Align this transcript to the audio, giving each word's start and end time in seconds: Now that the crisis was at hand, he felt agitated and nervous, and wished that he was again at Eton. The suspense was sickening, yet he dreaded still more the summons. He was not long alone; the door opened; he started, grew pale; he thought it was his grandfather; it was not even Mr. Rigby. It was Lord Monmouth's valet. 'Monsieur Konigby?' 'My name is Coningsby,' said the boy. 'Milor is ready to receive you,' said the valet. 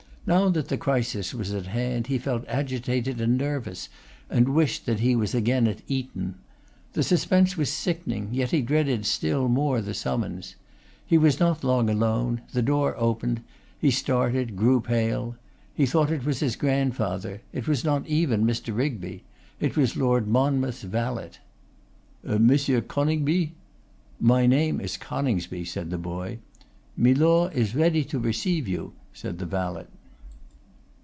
Now 0.23 0.49
that 0.49 0.67
the 0.69 0.77
crisis 0.77 1.33
was 1.33 1.51
at 1.51 1.65
hand, 1.65 2.05
he 2.05 2.19
felt 2.19 2.47
agitated 2.47 3.19
and 3.19 3.39
nervous, 3.39 3.89
and 4.29 4.53
wished 4.53 4.85
that 4.85 4.99
he 4.99 5.15
was 5.15 5.33
again 5.33 5.65
at 5.67 5.81
Eton. 5.87 6.35
The 6.93 7.01
suspense 7.01 7.57
was 7.57 7.69
sickening, 7.71 8.29
yet 8.31 8.51
he 8.51 8.61
dreaded 8.61 9.07
still 9.07 9.49
more 9.49 9.81
the 9.81 9.95
summons. 9.95 10.55
He 11.03 11.17
was 11.17 11.39
not 11.39 11.63
long 11.63 11.89
alone; 11.89 12.41
the 12.53 12.61
door 12.61 12.95
opened; 12.99 13.41
he 13.79 13.89
started, 13.89 14.55
grew 14.55 14.79
pale; 14.79 15.37
he 15.73 15.87
thought 15.87 16.11
it 16.11 16.23
was 16.23 16.39
his 16.39 16.55
grandfather; 16.55 17.41
it 17.51 17.67
was 17.67 17.83
not 17.83 18.05
even 18.07 18.45
Mr. 18.45 18.77
Rigby. 18.77 19.23
It 19.59 19.75
was 19.75 19.97
Lord 19.97 20.27
Monmouth's 20.27 20.83
valet. 20.83 21.31
'Monsieur 22.23 22.79
Konigby?' 22.81 23.53
'My 24.19 24.45
name 24.45 24.79
is 24.79 24.97
Coningsby,' 24.97 25.65
said 25.65 25.89
the 25.89 25.97
boy. 25.97 26.37
'Milor 26.95 27.51
is 27.53 27.75
ready 27.75 28.03
to 28.03 28.19
receive 28.19 28.67
you,' 28.67 28.93
said 29.13 29.39
the 29.39 29.47
valet. 29.47 29.87